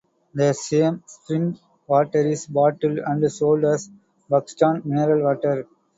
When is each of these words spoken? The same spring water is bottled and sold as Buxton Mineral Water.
The 0.33 0.53
same 0.55 1.03
spring 1.05 1.59
water 1.85 2.21
is 2.27 2.47
bottled 2.47 2.97
and 2.97 3.31
sold 3.31 3.63
as 3.65 3.91
Buxton 4.27 4.81
Mineral 4.83 5.21
Water. 5.25 5.67